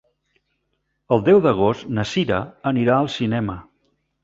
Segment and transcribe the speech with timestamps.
[1.17, 2.41] El deu d'agost na Sira
[2.73, 3.61] anirà al cinema.